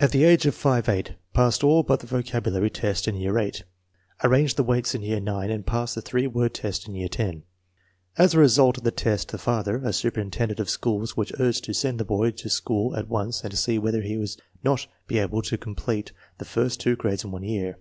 At 0.00 0.10
the 0.10 0.24
age 0.24 0.44
of 0.46 0.56
5 0.56 0.88
8 0.88 1.14
passed 1.34 1.62
all 1.62 1.84
but 1.84 2.00
the 2.00 2.06
vocabulary 2.08 2.68
test 2.68 3.06
in 3.06 3.14
year 3.14 3.38
8, 3.38 3.62
arranged 4.24 4.56
the 4.56 4.64
weights 4.64 4.92
in 4.92 5.02
year 5.02 5.20
9, 5.20 5.50
and 5.50 5.64
passed 5.64 5.94
the 5.94 6.02
three 6.02 6.26
word 6.26 6.52
test 6.52 6.88
in 6.88 6.96
year 6.96 7.06
10. 7.06 7.44
As 8.18 8.34
a 8.34 8.40
result 8.40 8.78
of 8.78 8.82
the 8.82 8.90
test 8.90 9.28
the 9.28 9.38
father, 9.38 9.76
a 9.84 9.92
superintendent 9.92 10.58
of 10.58 10.68
schools, 10.68 11.16
was 11.16 11.30
urged 11.38 11.62
to 11.66 11.72
send 11.72 12.00
the 12.00 12.04
boy 12.04 12.32
to 12.32 12.50
school 12.50 12.96
at 12.96 13.06
once 13.08 13.42
and 13.42 13.52
to 13.52 13.56
see 13.56 13.78
whether 13.78 14.02
he 14.02 14.16
would 14.16 14.30
not 14.64 14.88
be 15.06 15.20
able 15.20 15.42
to 15.42 15.56
complete 15.56 16.06
200 16.06 16.06
INTELLIGENCE 16.06 16.06
OF 16.10 16.12
SCHOOL 16.12 16.22
CHILDBEN 16.26 16.36
the 16.38 16.44
first 16.44 16.80
two 16.80 16.96
grades 16.96 17.24
in 17.24 17.30
one 17.30 17.44
year. 17.44 17.78